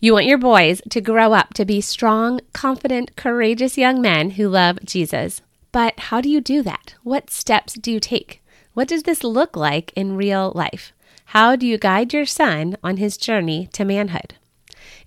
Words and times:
You 0.00 0.12
want 0.12 0.26
your 0.26 0.38
boys 0.38 0.80
to 0.90 1.00
grow 1.00 1.32
up 1.32 1.54
to 1.54 1.64
be 1.64 1.80
strong, 1.80 2.40
confident, 2.52 3.16
courageous 3.16 3.76
young 3.76 4.00
men 4.00 4.30
who 4.30 4.48
love 4.48 4.78
Jesus. 4.84 5.42
But 5.72 5.98
how 5.98 6.20
do 6.20 6.28
you 6.28 6.40
do 6.40 6.62
that? 6.62 6.94
What 7.02 7.30
steps 7.30 7.74
do 7.74 7.90
you 7.90 7.98
take? 7.98 8.40
What 8.74 8.86
does 8.86 9.02
this 9.02 9.24
look 9.24 9.56
like 9.56 9.92
in 9.96 10.16
real 10.16 10.52
life? 10.54 10.92
How 11.26 11.56
do 11.56 11.66
you 11.66 11.78
guide 11.78 12.12
your 12.12 12.26
son 12.26 12.76
on 12.80 12.98
his 12.98 13.16
journey 13.16 13.70
to 13.72 13.84
manhood? 13.84 14.36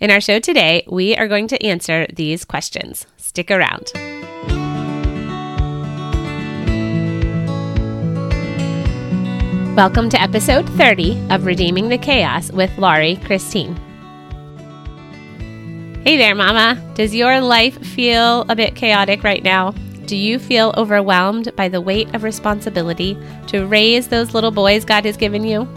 In 0.01 0.11
our 0.11 0.19
show 0.19 0.39
today, 0.39 0.85
we 0.89 1.15
are 1.15 1.29
going 1.29 1.47
to 1.47 1.65
answer 1.65 2.05
these 2.13 2.43
questions. 2.43 3.05
Stick 3.15 3.49
around. 3.49 3.93
Welcome 9.77 10.09
to 10.09 10.21
episode 10.21 10.67
30 10.71 11.29
of 11.29 11.45
Redeeming 11.45 11.87
the 11.87 11.97
Chaos 11.97 12.51
with 12.51 12.77
Laurie 12.77 13.15
Christine. 13.15 13.79
Hey 16.03 16.17
there, 16.17 16.33
Mama. 16.33 16.81
Does 16.95 17.13
your 17.13 17.41
life 17.41 17.77
feel 17.85 18.41
a 18.49 18.55
bit 18.55 18.75
chaotic 18.75 19.23
right 19.23 19.43
now? 19.43 19.69
Do 20.07 20.17
you 20.17 20.39
feel 20.39 20.73
overwhelmed 20.75 21.55
by 21.55 21.69
the 21.69 21.79
weight 21.79 22.15
of 22.15 22.23
responsibility 22.23 23.15
to 23.47 23.67
raise 23.67 24.07
those 24.07 24.33
little 24.33 24.49
boys 24.49 24.83
God 24.83 25.05
has 25.05 25.15
given 25.15 25.43
you? 25.43 25.69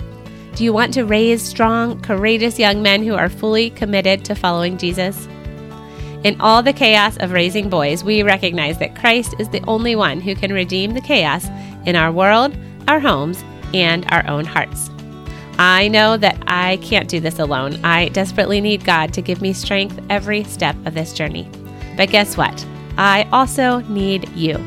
Do 0.54 0.64
you 0.64 0.72
want 0.72 0.94
to 0.94 1.04
raise 1.04 1.42
strong, 1.42 2.00
courageous 2.00 2.58
young 2.58 2.80
men 2.80 3.04
who 3.04 3.12
are 3.12 3.28
fully 3.28 3.68
committed 3.68 4.24
to 4.24 4.34
following 4.34 4.78
Jesus? 4.78 5.28
In 6.24 6.40
all 6.40 6.62
the 6.62 6.72
chaos 6.72 7.18
of 7.18 7.32
raising 7.32 7.68
boys, 7.68 8.02
we 8.02 8.22
recognize 8.22 8.78
that 8.78 8.96
Christ 8.96 9.34
is 9.38 9.50
the 9.50 9.62
only 9.68 9.94
one 9.94 10.22
who 10.22 10.34
can 10.34 10.54
redeem 10.54 10.94
the 10.94 11.02
chaos 11.02 11.46
in 11.84 11.96
our 11.96 12.10
world, 12.10 12.56
our 12.88 12.98
homes, 12.98 13.44
and 13.74 14.06
our 14.10 14.26
own 14.26 14.46
hearts. 14.46 14.88
I 15.58 15.88
know 15.88 16.16
that 16.16 16.42
I 16.46 16.78
can't 16.78 17.08
do 17.08 17.20
this 17.20 17.38
alone. 17.38 17.78
I 17.84 18.08
desperately 18.08 18.60
need 18.60 18.84
God 18.84 19.12
to 19.14 19.22
give 19.22 19.40
me 19.40 19.52
strength 19.52 20.00
every 20.10 20.44
step 20.44 20.76
of 20.84 20.94
this 20.94 21.12
journey. 21.12 21.48
But 21.96 22.10
guess 22.10 22.36
what? 22.36 22.66
I 22.98 23.28
also 23.32 23.80
need 23.80 24.28
you. 24.30 24.58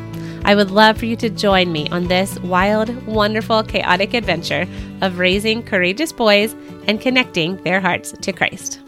I 0.46 0.56
would 0.56 0.72
love 0.72 0.98
for 0.98 1.06
you 1.06 1.18
to 1.18 1.30
join 1.30 1.74
me 1.74 1.90
on 1.90 2.08
this 2.08 2.40
wild, 2.40 3.06
wonderful, 3.06 3.64
chaotic 3.64 4.14
adventure 4.14 4.66
of 5.02 5.20
raising 5.20 5.62
courageous 5.62 6.14
boys 6.14 6.54
and 6.88 7.02
connecting 7.02 7.62
their 7.64 7.82
hearts 7.82 8.14
to 8.14 8.32
Christ. 8.32 8.80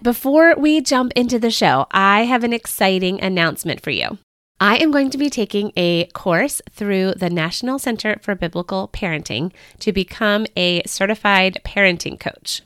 Before 0.00 0.54
we 0.56 0.80
jump 0.80 1.12
into 1.16 1.40
the 1.40 1.50
show, 1.50 1.86
I 1.90 2.22
have 2.22 2.44
an 2.44 2.52
exciting 2.52 3.20
announcement 3.20 3.80
for 3.80 3.90
you. 3.90 4.18
I 4.60 4.78
am 4.78 4.90
going 4.90 5.10
to 5.10 5.18
be 5.18 5.30
taking 5.30 5.70
a 5.76 6.06
course 6.06 6.60
through 6.68 7.14
the 7.14 7.30
National 7.30 7.78
Center 7.78 8.18
for 8.22 8.34
Biblical 8.34 8.88
Parenting 8.92 9.52
to 9.78 9.92
become 9.92 10.46
a 10.56 10.82
certified 10.84 11.60
parenting 11.64 12.18
coach. 12.18 12.62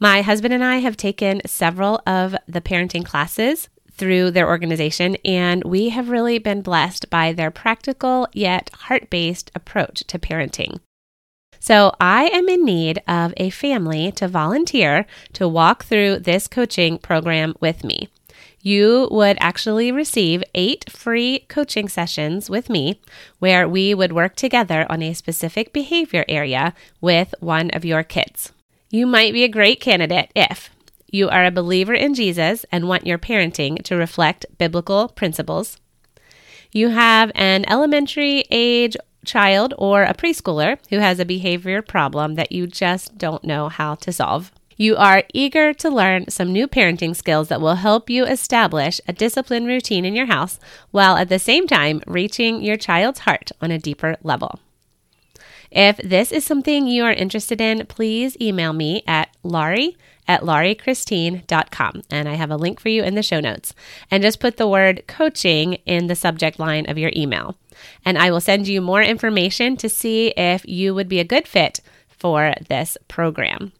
My 0.00 0.22
husband 0.22 0.52
and 0.52 0.64
I 0.64 0.78
have 0.78 0.96
taken 0.96 1.40
several 1.46 2.02
of 2.04 2.34
the 2.48 2.60
parenting 2.60 3.04
classes 3.04 3.68
through 3.92 4.32
their 4.32 4.48
organization, 4.48 5.16
and 5.24 5.62
we 5.62 5.90
have 5.90 6.08
really 6.08 6.40
been 6.40 6.62
blessed 6.62 7.08
by 7.10 7.32
their 7.32 7.52
practical 7.52 8.26
yet 8.32 8.70
heart 8.74 9.08
based 9.08 9.52
approach 9.54 10.02
to 10.08 10.18
parenting. 10.18 10.80
So, 11.60 11.94
I 12.00 12.24
am 12.24 12.48
in 12.48 12.64
need 12.64 13.00
of 13.06 13.32
a 13.36 13.50
family 13.50 14.10
to 14.12 14.26
volunteer 14.26 15.06
to 15.34 15.46
walk 15.46 15.84
through 15.84 16.18
this 16.18 16.48
coaching 16.48 16.98
program 16.98 17.54
with 17.60 17.84
me 17.84 18.08
you 18.64 19.06
would 19.10 19.36
actually 19.40 19.92
receive 19.92 20.42
eight 20.54 20.90
free 20.90 21.40
coaching 21.50 21.86
sessions 21.86 22.48
with 22.48 22.70
me 22.70 22.98
where 23.38 23.68
we 23.68 23.94
would 23.94 24.10
work 24.10 24.34
together 24.34 24.86
on 24.88 25.02
a 25.02 25.12
specific 25.12 25.70
behavior 25.72 26.24
area 26.28 26.72
with 26.98 27.34
one 27.40 27.70
of 27.72 27.84
your 27.84 28.02
kids. 28.02 28.52
You 28.90 29.06
might 29.06 29.34
be 29.34 29.44
a 29.44 29.48
great 29.48 29.80
candidate 29.80 30.30
if 30.34 30.70
you 31.10 31.28
are 31.28 31.44
a 31.44 31.50
believer 31.50 31.92
in 31.92 32.14
Jesus 32.14 32.64
and 32.72 32.88
want 32.88 33.06
your 33.06 33.18
parenting 33.18 33.82
to 33.84 33.96
reflect 33.96 34.46
biblical 34.56 35.08
principles. 35.08 35.76
You 36.72 36.88
have 36.88 37.30
an 37.34 37.66
elementary 37.68 38.44
age 38.50 38.96
child 39.26 39.74
or 39.76 40.04
a 40.04 40.14
preschooler 40.14 40.78
who 40.88 41.00
has 41.00 41.20
a 41.20 41.26
behavior 41.26 41.82
problem 41.82 42.36
that 42.36 42.50
you 42.50 42.66
just 42.66 43.18
don't 43.18 43.44
know 43.44 43.68
how 43.68 43.94
to 43.96 44.10
solve. 44.10 44.52
You 44.76 44.96
are 44.96 45.24
eager 45.32 45.72
to 45.74 45.90
learn 45.90 46.28
some 46.28 46.52
new 46.52 46.66
parenting 46.66 47.14
skills 47.14 47.48
that 47.48 47.60
will 47.60 47.76
help 47.76 48.10
you 48.10 48.24
establish 48.24 49.00
a 49.06 49.12
disciplined 49.12 49.66
routine 49.66 50.04
in 50.04 50.14
your 50.14 50.26
house 50.26 50.58
while 50.90 51.16
at 51.16 51.28
the 51.28 51.38
same 51.38 51.66
time 51.66 52.02
reaching 52.06 52.62
your 52.62 52.76
child's 52.76 53.20
heart 53.20 53.52
on 53.60 53.70
a 53.70 53.78
deeper 53.78 54.16
level. 54.22 54.58
If 55.70 55.96
this 55.98 56.30
is 56.30 56.44
something 56.44 56.86
you 56.86 57.04
are 57.04 57.12
interested 57.12 57.60
in, 57.60 57.86
please 57.86 58.36
email 58.40 58.72
me 58.72 59.02
at 59.06 59.30
laurie 59.42 59.96
at 60.26 60.42
lauriechristine.com 60.42 62.02
and 62.10 62.28
I 62.28 62.34
have 62.34 62.50
a 62.50 62.56
link 62.56 62.80
for 62.80 62.88
you 62.88 63.02
in 63.02 63.14
the 63.14 63.22
show 63.22 63.40
notes. 63.40 63.74
And 64.10 64.22
just 64.22 64.40
put 64.40 64.56
the 64.56 64.68
word 64.68 65.04
coaching 65.06 65.74
in 65.84 66.06
the 66.06 66.16
subject 66.16 66.58
line 66.58 66.88
of 66.88 66.98
your 66.98 67.12
email. 67.14 67.56
And 68.04 68.16
I 68.16 68.30
will 68.30 68.40
send 68.40 68.68
you 68.68 68.80
more 68.80 69.02
information 69.02 69.76
to 69.78 69.88
see 69.88 70.28
if 70.36 70.64
you 70.66 70.94
would 70.94 71.08
be 71.08 71.20
a 71.20 71.24
good 71.24 71.46
fit 71.46 71.80
for 72.08 72.54
this 72.68 72.96
program. 73.08 73.72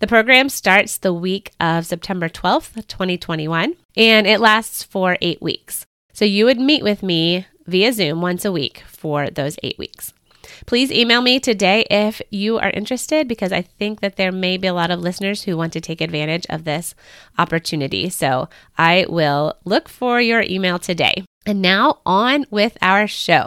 The 0.00 0.06
program 0.06 0.48
starts 0.48 0.98
the 0.98 1.12
week 1.12 1.52
of 1.60 1.86
September 1.86 2.28
12th, 2.28 2.86
2021, 2.86 3.74
and 3.96 4.26
it 4.26 4.40
lasts 4.40 4.82
for 4.82 5.16
eight 5.20 5.40
weeks. 5.40 5.86
So 6.12 6.24
you 6.24 6.44
would 6.44 6.60
meet 6.60 6.82
with 6.82 7.02
me 7.02 7.46
via 7.66 7.92
Zoom 7.92 8.20
once 8.20 8.44
a 8.44 8.52
week 8.52 8.82
for 8.86 9.30
those 9.30 9.56
eight 9.62 9.78
weeks. 9.78 10.12
Please 10.66 10.92
email 10.92 11.20
me 11.20 11.40
today 11.40 11.86
if 11.90 12.20
you 12.30 12.58
are 12.58 12.70
interested 12.70 13.28
because 13.28 13.52
I 13.52 13.62
think 13.62 14.00
that 14.00 14.16
there 14.16 14.32
may 14.32 14.56
be 14.56 14.66
a 14.66 14.74
lot 14.74 14.90
of 14.90 15.00
listeners 15.00 15.42
who 15.42 15.56
want 15.56 15.72
to 15.72 15.80
take 15.80 16.00
advantage 16.00 16.46
of 16.48 16.64
this 16.64 16.94
opportunity. 17.38 18.08
So 18.10 18.48
I 18.76 19.06
will 19.08 19.54
look 19.64 19.88
for 19.88 20.20
your 20.20 20.42
email 20.42 20.78
today. 20.78 21.24
And 21.46 21.60
now 21.60 22.00
on 22.06 22.46
with 22.50 22.78
our 22.80 23.06
show. 23.06 23.46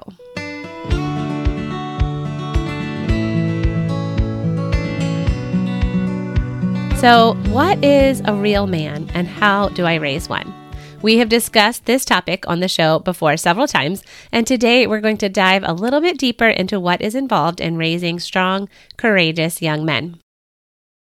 So, 6.98 7.36
what 7.50 7.86
is 7.86 8.24
a 8.26 8.34
real 8.34 8.66
man 8.66 9.08
and 9.14 9.28
how 9.28 9.70
do 9.70 9.86
I 9.86 9.96
raise 9.96 10.28
one? 10.28 10.52
We 11.04 11.20
have 11.20 11.30
discussed 11.30 11.86
this 11.86 12.04
topic 12.04 12.48
on 12.48 12.60
the 12.60 12.68
show 12.68 12.98
before 12.98 13.38
several 13.38 13.68
times, 13.68 14.04
and 14.32 14.48
today 14.48 14.88
we're 14.88 15.00
going 15.00 15.18
to 15.18 15.30
dive 15.30 15.62
a 15.64 15.74
little 15.74 16.02
bit 16.02 16.18
deeper 16.18 16.48
into 16.48 16.80
what 16.80 17.00
is 17.04 17.14
involved 17.14 17.62
in 17.62 17.78
raising 17.78 18.20
strong, 18.20 18.68
courageous 18.98 19.62
young 19.62 19.86
men. 19.86 20.20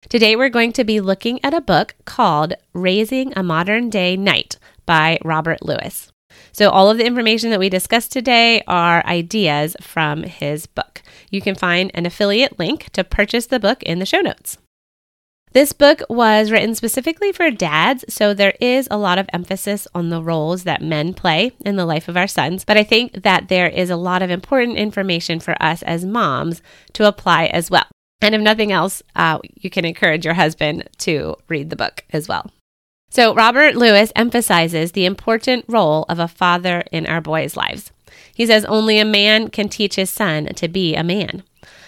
Today 0.10 0.36
we're 0.36 0.50
going 0.50 0.74
to 0.74 0.84
be 0.84 1.00
looking 1.00 1.40
at 1.46 1.54
a 1.54 1.62
book 1.62 1.94
called 2.06 2.56
Raising 2.74 3.32
a 3.38 3.44
Modern 3.44 3.92
Day 3.92 4.18
Knight 4.18 4.58
by 4.88 5.20
Robert 5.24 5.64
Lewis. 5.64 6.12
So, 6.54 6.72
all 6.72 6.90
of 6.90 6.98
the 6.98 7.06
information 7.06 7.52
that 7.52 7.60
we 7.60 7.70
discussed 7.70 8.12
today 8.12 8.64
are 8.68 9.06
ideas 9.06 9.76
from 9.80 10.24
his 10.24 10.66
book. 10.66 11.04
You 11.30 11.40
can 11.40 11.54
find 11.54 11.92
an 11.94 12.08
affiliate 12.08 12.58
link 12.58 12.90
to 12.94 13.04
purchase 13.04 13.46
the 13.46 13.60
book 13.60 13.84
in 13.84 14.00
the 14.00 14.08
show 14.08 14.22
notes. 14.22 14.58
This 15.54 15.72
book 15.72 16.02
was 16.10 16.50
written 16.50 16.74
specifically 16.74 17.32
for 17.32 17.52
dads, 17.52 18.04
so 18.10 18.34
there 18.34 18.56
is 18.60 18.88
a 18.90 18.98
lot 18.98 19.20
of 19.20 19.30
emphasis 19.32 19.88
on 19.94 20.10
the 20.10 20.24
roles 20.24 20.64
that 20.64 20.82
men 20.82 21.14
play 21.14 21.52
in 21.64 21.76
the 21.76 21.86
life 21.86 22.08
of 22.08 22.18
our 22.18 22.28
sons. 22.28 22.66
But 22.66 22.76
I 22.76 22.84
think 22.84 23.22
that 23.22 23.50
there 23.50 23.68
is 23.68 23.92
a 23.92 23.96
lot 23.96 24.24
of 24.24 24.32
important 24.32 24.80
information 24.80 25.40
for 25.40 25.56
us 25.62 25.84
as 25.84 26.06
moms 26.06 26.64
to 26.94 27.08
apply 27.08 27.46
as 27.46 27.70
well. 27.70 27.86
And 28.20 28.34
if 28.34 28.42
nothing 28.42 28.72
else, 28.72 29.04
uh, 29.16 29.38
you 29.54 29.70
can 29.70 29.86
encourage 29.86 30.26
your 30.26 30.34
husband 30.34 30.90
to 31.00 31.36
read 31.48 31.70
the 31.70 31.76
book 31.76 32.04
as 32.10 32.28
well. 32.28 32.50
So, 33.12 33.36
Robert 33.36 33.76
Lewis 33.76 34.12
emphasizes 34.16 34.94
the 34.94 35.06
important 35.06 35.66
role 35.68 36.06
of 36.10 36.18
a 36.18 36.28
father 36.28 36.84
in 36.92 37.06
our 37.06 37.22
boys' 37.22 37.56
lives. 37.56 37.92
He 38.34 38.48
says 38.48 38.66
only 38.66 38.98
a 38.98 39.06
man 39.06 39.50
can 39.50 39.70
teach 39.70 39.98
his 39.98 40.10
son 40.10 40.46
to 40.56 40.68
be 40.68 40.96
a 40.96 41.04
man. 41.04 41.44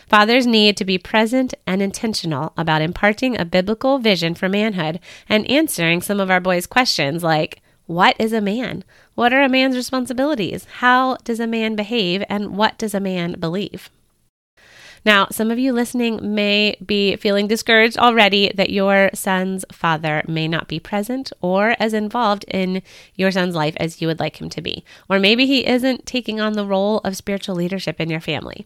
Fathers 0.08 0.46
need 0.46 0.78
to 0.78 0.86
be 0.86 0.98
present 0.98 1.54
and 1.66 1.82
intentional 1.82 2.54
about 2.58 2.82
imparting 2.82 3.38
a 3.38 3.46
biblical 3.46 3.98
vision 3.98 4.36
for 4.36 4.48
manhood 4.48 5.00
and 5.28 5.50
answering 5.50 6.02
some 6.02 6.20
of 6.20 6.30
our 6.30 6.40
boys' 6.40 6.68
questions 6.68 7.24
like, 7.24 7.62
what 7.88 8.16
is 8.20 8.34
a 8.34 8.42
man? 8.42 8.84
What 9.14 9.34
are 9.34 9.42
a 9.42 9.50
man's 9.50 9.76
responsibilities? 9.76 10.66
How 10.80 11.18
does 11.24 11.40
a 11.40 11.48
man 11.48 11.76
behave? 11.76 12.24
And 12.30 12.58
what 12.58 12.78
does 12.78 12.94
a 12.94 13.00
man 13.00 13.34
believe? 13.40 13.90
Now, 15.06 15.28
some 15.32 15.52
of 15.52 15.60
you 15.60 15.72
listening 15.72 16.34
may 16.34 16.78
be 16.84 17.16
feeling 17.16 17.48
discouraged 17.48 17.98
already 18.00 18.52
that 18.56 18.72
your 18.72 19.12
son's 19.14 19.64
father 19.72 20.24
may 20.28 20.48
not 20.48 20.68
be 20.68 20.80
present 20.80 21.32
or 21.42 21.76
as 21.80 21.94
involved 21.94 22.44
in 22.46 22.82
your 23.14 23.30
son's 23.30 23.54
life 23.54 23.76
as 23.78 24.02
you 24.02 24.08
would 24.08 24.20
like 24.20 24.42
him 24.42 24.50
to 24.50 24.62
be. 24.64 24.84
Or 25.08 25.20
maybe 25.20 25.46
he 25.46 25.68
isn't 25.68 26.08
taking 26.08 26.42
on 26.42 26.54
the 26.54 26.66
role 26.66 27.02
of 27.04 27.16
spiritual 27.16 27.56
leadership 27.56 28.02
in 28.02 28.10
your 28.10 28.20
family 28.20 28.66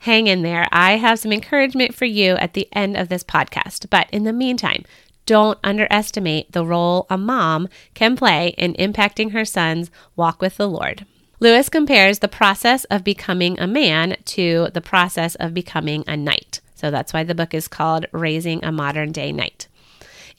hang 0.00 0.26
in 0.26 0.42
there. 0.42 0.66
I 0.72 0.96
have 0.96 1.18
some 1.18 1.32
encouragement 1.32 1.94
for 1.94 2.06
you 2.06 2.32
at 2.36 2.54
the 2.54 2.68
end 2.72 2.96
of 2.96 3.08
this 3.08 3.24
podcast. 3.24 3.88
But 3.90 4.08
in 4.10 4.24
the 4.24 4.32
meantime, 4.32 4.84
don't 5.26 5.58
underestimate 5.62 6.52
the 6.52 6.64
role 6.64 7.06
a 7.08 7.18
mom 7.18 7.68
can 7.94 8.16
play 8.16 8.54
in 8.58 8.74
impacting 8.74 9.32
her 9.32 9.44
son's 9.44 9.90
walk 10.16 10.40
with 10.40 10.56
the 10.56 10.68
Lord. 10.68 11.06
Lewis 11.38 11.68
compares 11.68 12.18
the 12.18 12.28
process 12.28 12.84
of 12.84 13.04
becoming 13.04 13.58
a 13.60 13.66
man 13.66 14.16
to 14.24 14.68
the 14.74 14.80
process 14.80 15.34
of 15.36 15.54
becoming 15.54 16.04
a 16.06 16.16
knight. 16.16 16.60
So 16.74 16.90
that's 16.90 17.12
why 17.12 17.24
the 17.24 17.34
book 17.34 17.52
is 17.52 17.68
called 17.68 18.06
Raising 18.12 18.64
a 18.64 18.72
Modern 18.72 19.12
Day 19.12 19.32
Knight. 19.32 19.68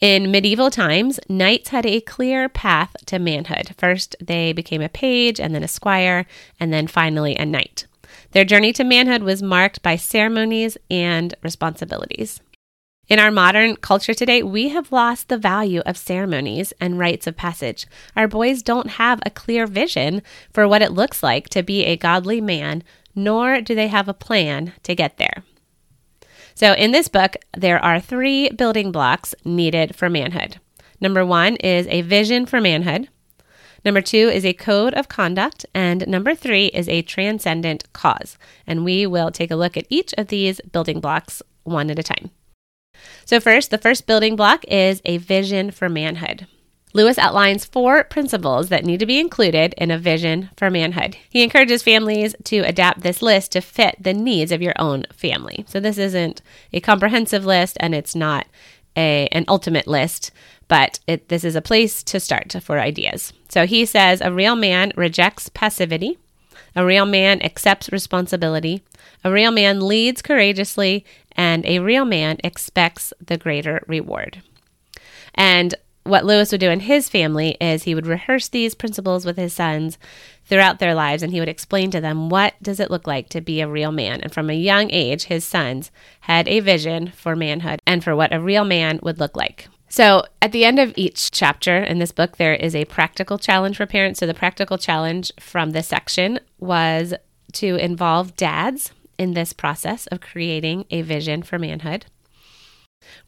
In 0.00 0.32
medieval 0.32 0.70
times, 0.70 1.20
knights 1.28 1.68
had 1.68 1.86
a 1.86 2.00
clear 2.00 2.48
path 2.48 2.96
to 3.06 3.20
manhood. 3.20 3.72
First, 3.78 4.16
they 4.20 4.52
became 4.52 4.82
a 4.82 4.88
page, 4.88 5.38
and 5.38 5.54
then 5.54 5.62
a 5.62 5.68
squire, 5.68 6.26
and 6.58 6.72
then 6.72 6.88
finally 6.88 7.36
a 7.36 7.46
knight. 7.46 7.86
Their 8.32 8.44
journey 8.44 8.72
to 8.74 8.84
manhood 8.84 9.22
was 9.22 9.42
marked 9.42 9.82
by 9.82 9.96
ceremonies 9.96 10.76
and 10.90 11.34
responsibilities. 11.42 12.40
In 13.08 13.18
our 13.18 13.30
modern 13.30 13.76
culture 13.76 14.14
today, 14.14 14.42
we 14.42 14.68
have 14.70 14.92
lost 14.92 15.28
the 15.28 15.36
value 15.36 15.82
of 15.84 15.96
ceremonies 15.96 16.72
and 16.80 16.98
rites 16.98 17.26
of 17.26 17.36
passage. 17.36 17.86
Our 18.16 18.28
boys 18.28 18.62
don't 18.62 18.90
have 18.90 19.20
a 19.26 19.30
clear 19.30 19.66
vision 19.66 20.22
for 20.52 20.68
what 20.68 20.82
it 20.82 20.92
looks 20.92 21.22
like 21.22 21.48
to 21.50 21.62
be 21.62 21.84
a 21.84 21.96
godly 21.96 22.40
man, 22.40 22.82
nor 23.14 23.60
do 23.60 23.74
they 23.74 23.88
have 23.88 24.08
a 24.08 24.14
plan 24.14 24.72
to 24.84 24.94
get 24.94 25.18
there. 25.18 25.42
So, 26.54 26.74
in 26.74 26.92
this 26.92 27.08
book, 27.08 27.36
there 27.56 27.82
are 27.84 28.00
three 28.00 28.50
building 28.50 28.92
blocks 28.92 29.34
needed 29.44 29.96
for 29.96 30.08
manhood. 30.08 30.58
Number 31.00 31.26
one 31.26 31.56
is 31.56 31.86
a 31.88 32.02
vision 32.02 32.46
for 32.46 32.60
manhood. 32.60 33.08
Number 33.84 34.00
two 34.00 34.28
is 34.28 34.44
a 34.44 34.52
code 34.52 34.94
of 34.94 35.08
conduct. 35.08 35.66
And 35.74 36.06
number 36.06 36.34
three 36.34 36.66
is 36.66 36.88
a 36.88 37.02
transcendent 37.02 37.92
cause. 37.92 38.38
And 38.66 38.84
we 38.84 39.06
will 39.06 39.30
take 39.30 39.50
a 39.50 39.56
look 39.56 39.76
at 39.76 39.86
each 39.88 40.14
of 40.16 40.28
these 40.28 40.60
building 40.72 41.00
blocks 41.00 41.42
one 41.64 41.90
at 41.90 41.98
a 41.98 42.02
time. 42.02 42.30
So, 43.24 43.40
first, 43.40 43.70
the 43.70 43.78
first 43.78 44.06
building 44.06 44.36
block 44.36 44.64
is 44.68 45.02
a 45.04 45.16
vision 45.18 45.70
for 45.70 45.88
manhood. 45.88 46.46
Lewis 46.94 47.16
outlines 47.16 47.64
four 47.64 48.04
principles 48.04 48.68
that 48.68 48.84
need 48.84 49.00
to 49.00 49.06
be 49.06 49.18
included 49.18 49.74
in 49.78 49.90
a 49.90 49.98
vision 49.98 50.50
for 50.56 50.70
manhood. 50.70 51.16
He 51.30 51.42
encourages 51.42 51.82
families 51.82 52.34
to 52.44 52.58
adapt 52.58 53.00
this 53.00 53.22
list 53.22 53.52
to 53.52 53.62
fit 53.62 53.96
the 53.98 54.12
needs 54.12 54.52
of 54.52 54.60
your 54.60 54.74
own 54.78 55.04
family. 55.12 55.64
So, 55.68 55.80
this 55.80 55.98
isn't 55.98 56.42
a 56.72 56.80
comprehensive 56.80 57.44
list 57.44 57.76
and 57.80 57.94
it's 57.94 58.14
not 58.14 58.46
a, 58.96 59.26
an 59.32 59.44
ultimate 59.48 59.86
list, 59.86 60.30
but 60.72 61.00
it, 61.06 61.28
this 61.28 61.44
is 61.44 61.54
a 61.54 61.60
place 61.60 62.02
to 62.02 62.18
start 62.18 62.56
for 62.62 62.80
ideas. 62.80 63.34
So, 63.50 63.66
he 63.66 63.84
says 63.84 64.22
a 64.22 64.32
real 64.32 64.56
man 64.56 64.90
rejects 64.96 65.50
passivity, 65.50 66.16
a 66.74 66.82
real 66.82 67.04
man 67.04 67.42
accepts 67.42 67.92
responsibility, 67.92 68.82
a 69.22 69.30
real 69.30 69.50
man 69.50 69.86
leads 69.86 70.22
courageously, 70.22 71.04
and 71.32 71.66
a 71.66 71.80
real 71.80 72.06
man 72.06 72.38
expects 72.42 73.12
the 73.20 73.36
greater 73.36 73.84
reward. 73.86 74.40
And 75.34 75.74
what 76.04 76.24
Lewis 76.24 76.50
would 76.52 76.62
do 76.62 76.70
in 76.70 76.80
his 76.80 77.06
family 77.06 77.54
is 77.60 77.82
he 77.82 77.94
would 77.94 78.06
rehearse 78.06 78.48
these 78.48 78.74
principles 78.74 79.26
with 79.26 79.36
his 79.36 79.52
sons 79.52 79.98
throughout 80.46 80.78
their 80.78 80.94
lives 80.94 81.22
and 81.22 81.34
he 81.34 81.38
would 81.38 81.50
explain 81.50 81.90
to 81.90 82.00
them 82.00 82.30
what 82.30 82.54
does 82.62 82.80
it 82.80 82.90
look 82.90 83.06
like 83.06 83.28
to 83.28 83.42
be 83.42 83.60
a 83.60 83.68
real 83.68 83.92
man 83.92 84.22
and 84.22 84.32
from 84.32 84.48
a 84.48 84.54
young 84.54 84.90
age 84.90 85.24
his 85.24 85.44
sons 85.44 85.90
had 86.22 86.48
a 86.48 86.60
vision 86.60 87.12
for 87.14 87.36
manhood 87.36 87.80
and 87.86 88.02
for 88.02 88.16
what 88.16 88.32
a 88.32 88.40
real 88.40 88.64
man 88.64 88.98
would 89.02 89.20
look 89.20 89.36
like 89.36 89.68
so 89.92 90.24
at 90.40 90.52
the 90.52 90.64
end 90.64 90.78
of 90.78 90.94
each 90.96 91.30
chapter 91.30 91.82
in 91.82 91.98
this 91.98 92.12
book 92.12 92.36
there 92.38 92.54
is 92.54 92.74
a 92.74 92.86
practical 92.86 93.38
challenge 93.38 93.76
for 93.76 93.86
parents 93.86 94.20
so 94.20 94.26
the 94.26 94.34
practical 94.34 94.78
challenge 94.78 95.30
from 95.38 95.70
this 95.70 95.88
section 95.88 96.40
was 96.58 97.12
to 97.52 97.76
involve 97.76 98.34
dads 98.36 98.92
in 99.18 99.34
this 99.34 99.52
process 99.52 100.06
of 100.06 100.20
creating 100.20 100.86
a 100.90 101.02
vision 101.02 101.42
for 101.42 101.58
manhood 101.58 102.06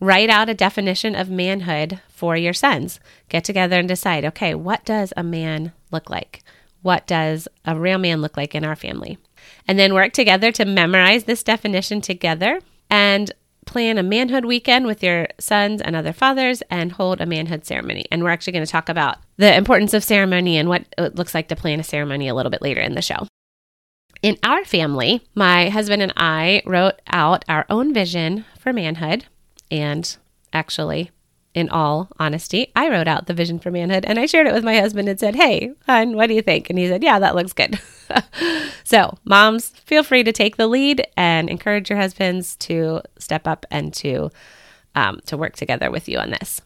Write 0.01 0.31
out 0.31 0.49
a 0.49 0.55
definition 0.55 1.15
of 1.15 1.31
manhood 1.31 2.01
for 2.09 2.37
your 2.37 2.53
sons. 2.53 3.01
Get 3.29 3.45
together 3.45 3.79
and 3.79 3.89
decide 3.89 4.25
okay, 4.25 4.55
what 4.55 4.85
does 4.85 5.13
a 5.17 5.23
man 5.23 5.73
look 5.91 6.11
like? 6.11 6.43
What 6.83 7.07
does 7.07 7.49
a 7.65 7.79
real 7.79 7.99
man 7.99 8.21
look 8.21 8.37
like 8.37 8.55
in 8.55 8.65
our 8.65 8.77
family? 8.77 9.19
And 9.67 9.79
then 9.79 9.95
work 9.95 10.13
together 10.13 10.53
to 10.53 10.65
memorize 10.65 11.25
this 11.25 11.43
definition 11.43 12.01
together 12.01 12.61
and 12.91 13.33
plan 13.75 13.99
a 13.99 14.05
manhood 14.05 14.45
weekend 14.45 14.87
with 14.87 15.03
your 15.03 15.27
sons 15.41 15.81
and 15.81 15.97
other 15.97 16.13
fathers 16.13 16.63
and 16.71 16.93
hold 16.93 17.21
a 17.21 17.27
manhood 17.27 17.67
ceremony. 17.67 18.05
And 18.13 18.23
we're 18.23 18.31
actually 18.31 18.53
going 18.53 18.65
to 18.65 18.71
talk 18.71 18.89
about 18.89 19.19
the 19.37 19.53
importance 19.53 19.93
of 19.95 20.05
ceremony 20.05 20.57
and 20.59 20.69
what 20.69 20.85
it 20.97 21.17
looks 21.17 21.35
like 21.35 21.49
to 21.49 21.57
plan 21.57 21.81
a 21.81 21.83
ceremony 21.83 22.29
a 22.29 22.37
little 22.37 22.51
bit 22.51 22.63
later 22.63 22.81
in 22.81 22.95
the 22.95 23.03
show. 23.03 23.27
In 24.23 24.39
our 24.45 24.65
family, 24.65 25.23
my 25.35 25.71
husband 25.71 26.03
and 26.03 26.13
I 26.17 26.63
wrote 26.65 27.03
out 27.09 27.45
our 27.49 27.67
own 27.69 27.93
vision 27.93 28.45
for 28.61 28.73
manhood 28.73 29.25
and 29.73 30.17
actually, 30.53 31.11
in 31.55 31.69
all 31.69 32.09
honesty, 32.19 32.73
I 32.75 32.91
wrote 32.91 33.09
out 33.09 33.27
the 33.27 33.35
vision 33.35 33.59
for 33.59 33.71
manhood 33.71 34.05
and 34.05 34.19
I 34.19 34.27
shared 34.27 34.47
it 34.47 34.53
with 34.53 34.65
my 34.65 34.79
husband 34.79 35.09
and 35.09 35.19
said, 35.19 35.37
Hey, 35.37 35.73
hon, 35.87 36.17
what 36.17 36.27
do 36.27 36.35
you 36.35 36.43
think? 36.43 36.69
And 36.69 36.79
he 36.79 36.89
said, 36.89 37.03
Yeah, 37.03 37.19
that 37.21 37.35
looks 37.35 37.53
good. 37.53 37.81
so, 38.85 39.17
moms, 39.25 39.69
feel 39.69 40.03
free 40.03 40.25
to 40.25 40.33
take 40.33 40.57
the 40.57 40.67
lead 40.67 41.07
and 41.17 41.49
encourage 41.49 41.89
your 41.89 41.99
husbands 41.99 42.57
to 42.57 43.01
step 43.19 43.47
up 43.47 43.65
and 43.71 43.95
to 43.95 44.31
um, 44.97 45.21
to 45.27 45.37
work 45.37 45.57
together 45.57 45.91
with 45.91 46.09
you 46.09 46.19
on 46.19 46.31
this. 46.31 46.61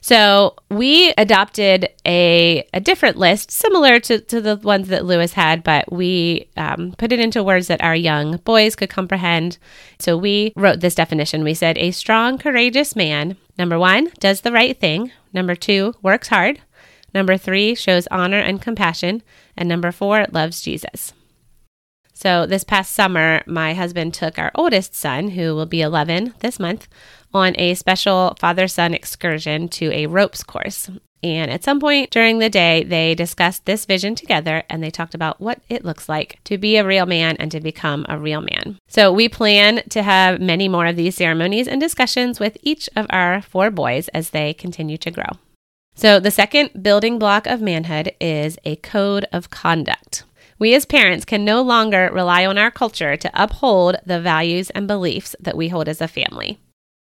So 0.00 0.54
we 0.70 1.12
adopted 1.18 1.88
a, 2.06 2.66
a 2.72 2.80
different 2.80 3.16
list, 3.16 3.50
similar 3.50 3.98
to, 4.00 4.20
to 4.20 4.40
the 4.40 4.56
ones 4.56 4.88
that 4.88 5.04
Lewis 5.04 5.32
had, 5.32 5.62
but 5.62 5.92
we 5.92 6.48
um, 6.56 6.94
put 6.98 7.12
it 7.12 7.20
into 7.20 7.42
words 7.42 7.66
that 7.66 7.82
our 7.82 7.96
young 7.96 8.36
boys 8.38 8.76
could 8.76 8.90
comprehend. 8.90 9.58
So 9.98 10.16
we 10.16 10.52
wrote 10.56 10.80
this 10.80 10.94
definition. 10.94 11.44
We 11.44 11.54
said, 11.54 11.76
a 11.78 11.90
strong, 11.90 12.38
courageous 12.38 12.94
man, 12.94 13.36
number 13.58 13.78
one, 13.78 14.10
does 14.20 14.42
the 14.42 14.52
right 14.52 14.78
thing. 14.78 15.12
Number 15.32 15.54
two, 15.54 15.94
works 16.02 16.28
hard. 16.28 16.60
Number 17.14 17.36
three, 17.36 17.74
shows 17.74 18.06
honor 18.10 18.38
and 18.38 18.62
compassion. 18.62 19.22
And 19.56 19.68
number 19.68 19.92
four, 19.92 20.26
loves 20.30 20.60
Jesus. 20.60 21.12
So 22.12 22.46
this 22.46 22.64
past 22.64 22.94
summer, 22.94 23.42
my 23.46 23.74
husband 23.74 24.12
took 24.12 24.38
our 24.38 24.50
oldest 24.54 24.94
son, 24.94 25.30
who 25.30 25.54
will 25.54 25.66
be 25.66 25.82
11 25.82 26.34
this 26.40 26.58
month, 26.58 26.88
on 27.32 27.54
a 27.56 27.74
special 27.74 28.36
father 28.40 28.66
son 28.66 28.92
excursion 28.92 29.68
to 29.68 29.92
a 29.92 30.06
ropes 30.06 30.42
course. 30.42 30.90
And 31.22 31.50
at 31.50 31.64
some 31.64 31.80
point 31.80 32.10
during 32.10 32.38
the 32.38 32.50
day, 32.50 32.84
they 32.84 33.14
discussed 33.14 33.64
this 33.64 33.84
vision 33.84 34.14
together 34.14 34.62
and 34.70 34.82
they 34.82 34.90
talked 34.90 35.14
about 35.14 35.40
what 35.40 35.60
it 35.68 35.84
looks 35.84 36.08
like 36.08 36.38
to 36.44 36.58
be 36.58 36.76
a 36.76 36.86
real 36.86 37.06
man 37.06 37.36
and 37.38 37.50
to 37.52 37.60
become 37.60 38.06
a 38.08 38.18
real 38.18 38.40
man. 38.40 38.78
So 38.86 39.12
we 39.12 39.28
plan 39.28 39.82
to 39.90 40.02
have 40.02 40.40
many 40.40 40.68
more 40.68 40.86
of 40.86 40.96
these 40.96 41.16
ceremonies 41.16 41.66
and 41.66 41.80
discussions 41.80 42.38
with 42.38 42.56
each 42.62 42.88
of 42.94 43.06
our 43.10 43.42
four 43.42 43.70
boys 43.70 44.08
as 44.08 44.30
they 44.30 44.54
continue 44.54 44.98
to 44.98 45.10
grow. 45.10 45.38
So 45.94 46.20
the 46.20 46.30
second 46.30 46.82
building 46.82 47.18
block 47.18 47.48
of 47.48 47.60
manhood 47.60 48.12
is 48.20 48.56
a 48.64 48.76
code 48.76 49.26
of 49.32 49.50
conduct. 49.50 50.22
We 50.60 50.74
as 50.74 50.86
parents 50.86 51.24
can 51.24 51.44
no 51.44 51.62
longer 51.62 52.10
rely 52.12 52.46
on 52.46 52.58
our 52.58 52.70
culture 52.70 53.16
to 53.16 53.30
uphold 53.34 53.96
the 54.06 54.20
values 54.20 54.70
and 54.70 54.86
beliefs 54.86 55.34
that 55.40 55.56
we 55.56 55.68
hold 55.68 55.88
as 55.88 56.00
a 56.00 56.08
family. 56.08 56.58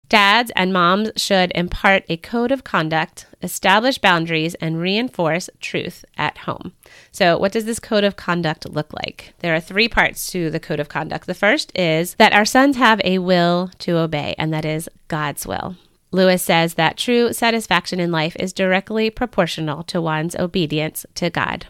Dads 0.09 0.51
and 0.55 0.71
moms 0.71 1.11
should 1.17 1.51
impart 1.53 2.05
a 2.07 2.15
code 2.15 2.51
of 2.53 2.63
conduct, 2.63 3.25
establish 3.41 3.97
boundaries, 3.97 4.55
and 4.55 4.79
reinforce 4.79 5.49
truth 5.59 6.05
at 6.17 6.37
home. 6.39 6.71
So, 7.11 7.37
what 7.37 7.51
does 7.51 7.65
this 7.65 7.79
code 7.79 8.05
of 8.05 8.15
conduct 8.15 8.69
look 8.69 8.93
like? 8.93 9.33
There 9.39 9.53
are 9.53 9.59
three 9.59 9.89
parts 9.89 10.31
to 10.31 10.49
the 10.49 10.61
code 10.61 10.79
of 10.79 10.87
conduct. 10.87 11.27
The 11.27 11.33
first 11.33 11.77
is 11.77 12.15
that 12.15 12.31
our 12.31 12.45
sons 12.45 12.77
have 12.77 13.01
a 13.03 13.19
will 13.19 13.69
to 13.79 13.97
obey, 13.97 14.33
and 14.37 14.53
that 14.53 14.63
is 14.63 14.89
God's 15.09 15.45
will. 15.45 15.75
Lewis 16.11 16.41
says 16.41 16.75
that 16.75 16.97
true 16.97 17.33
satisfaction 17.33 17.99
in 17.99 18.09
life 18.09 18.35
is 18.39 18.53
directly 18.53 19.09
proportional 19.09 19.83
to 19.83 19.99
one's 19.99 20.37
obedience 20.37 21.05
to 21.15 21.29
God. 21.29 21.65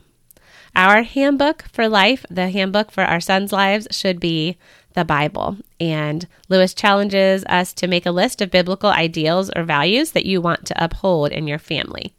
Our 0.75 1.01
handbook 1.01 1.63
for 1.71 1.89
life, 1.89 2.23
the 2.29 2.51
handbook 2.51 2.91
for 2.91 3.03
our 3.03 3.19
sons' 3.19 3.51
lives, 3.51 3.87
should 3.89 4.19
be 4.19 4.57
the 4.93 5.03
Bible. 5.03 5.57
And 5.79 6.27
Lewis 6.49 6.73
challenges 6.73 7.43
us 7.45 7.73
to 7.73 7.87
make 7.87 8.05
a 8.05 8.11
list 8.11 8.41
of 8.41 8.51
biblical 8.51 8.89
ideals 8.89 9.51
or 9.55 9.63
values 9.63 10.11
that 10.11 10.25
you 10.25 10.41
want 10.41 10.65
to 10.67 10.83
uphold 10.83 11.31
in 11.31 11.47
your 11.47 11.59
family. 11.59 12.13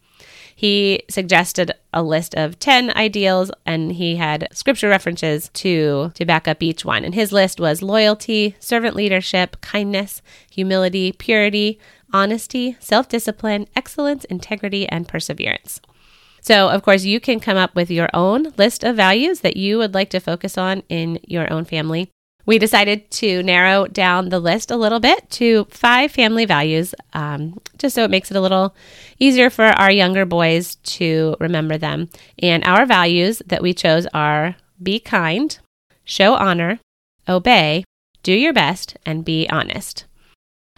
He 0.54 1.04
suggested 1.08 1.70
a 1.94 2.02
list 2.02 2.34
of 2.34 2.58
10 2.58 2.90
ideals 2.96 3.52
and 3.64 3.92
he 3.92 4.16
had 4.16 4.48
scripture 4.52 4.88
references 4.88 5.50
to 5.50 6.10
to 6.14 6.24
back 6.24 6.48
up 6.48 6.64
each 6.64 6.84
one. 6.84 7.04
And 7.04 7.14
his 7.14 7.30
list 7.30 7.60
was 7.60 7.80
loyalty, 7.80 8.56
servant 8.58 8.96
leadership, 8.96 9.60
kindness, 9.60 10.20
humility, 10.50 11.12
purity, 11.12 11.78
honesty, 12.12 12.76
self-discipline, 12.80 13.68
excellence, 13.76 14.24
integrity, 14.24 14.88
and 14.88 15.06
perseverance. 15.06 15.80
So, 16.40 16.68
of 16.70 16.82
course, 16.82 17.04
you 17.04 17.20
can 17.20 17.38
come 17.38 17.56
up 17.56 17.76
with 17.76 17.88
your 17.88 18.08
own 18.12 18.52
list 18.56 18.82
of 18.82 18.96
values 18.96 19.40
that 19.40 19.56
you 19.56 19.78
would 19.78 19.94
like 19.94 20.10
to 20.10 20.18
focus 20.18 20.58
on 20.58 20.82
in 20.88 21.20
your 21.22 21.52
own 21.52 21.66
family. 21.66 22.10
We 22.48 22.58
decided 22.58 23.10
to 23.10 23.42
narrow 23.42 23.86
down 23.88 24.30
the 24.30 24.40
list 24.40 24.70
a 24.70 24.76
little 24.78 25.00
bit 25.00 25.28
to 25.32 25.66
five 25.68 26.10
family 26.10 26.46
values, 26.46 26.94
um, 27.12 27.60
just 27.76 27.94
so 27.94 28.04
it 28.04 28.10
makes 28.10 28.30
it 28.30 28.38
a 28.38 28.40
little 28.40 28.74
easier 29.18 29.50
for 29.50 29.66
our 29.66 29.90
younger 29.90 30.24
boys 30.24 30.76
to 30.76 31.36
remember 31.40 31.76
them. 31.76 32.08
And 32.38 32.64
our 32.64 32.86
values 32.86 33.42
that 33.48 33.60
we 33.60 33.74
chose 33.74 34.06
are 34.14 34.56
be 34.82 34.98
kind, 34.98 35.58
show 36.04 36.32
honor, 36.32 36.80
obey, 37.28 37.84
do 38.22 38.32
your 38.32 38.54
best, 38.54 38.96
and 39.04 39.26
be 39.26 39.46
honest. 39.50 40.06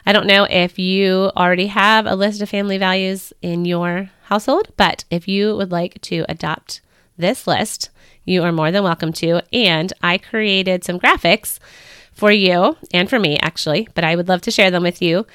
I 0.04 0.12
don't 0.12 0.26
know 0.26 0.48
if 0.50 0.76
you 0.76 1.30
already 1.36 1.68
have 1.68 2.04
a 2.04 2.16
list 2.16 2.42
of 2.42 2.48
family 2.48 2.78
values 2.78 3.32
in 3.42 3.64
your 3.64 4.10
household, 4.24 4.72
but 4.76 5.04
if 5.08 5.28
you 5.28 5.54
would 5.54 5.70
like 5.70 6.00
to 6.02 6.24
adopt 6.28 6.80
this 7.16 7.46
list, 7.46 7.90
you 8.30 8.42
are 8.44 8.52
more 8.52 8.70
than 8.70 8.84
welcome 8.84 9.12
to. 9.14 9.42
And 9.52 9.92
I 10.02 10.18
created 10.18 10.84
some 10.84 11.00
graphics 11.00 11.58
for 12.12 12.30
you 12.30 12.76
and 12.92 13.08
for 13.10 13.18
me, 13.18 13.38
actually, 13.40 13.88
but 13.94 14.04
I 14.04 14.16
would 14.16 14.28
love 14.28 14.42
to 14.42 14.50
share 14.50 14.70
them 14.70 14.82
with 14.82 15.02
you 15.02 15.26